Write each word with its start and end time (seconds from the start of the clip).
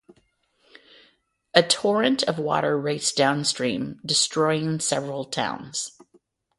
A 1.53 1.61
torrent 1.61 2.23
of 2.23 2.39
water 2.39 2.75
raced 2.75 3.15
downstream, 3.15 4.01
destroying 4.03 4.79
several 4.79 5.25
towns. 5.25 5.91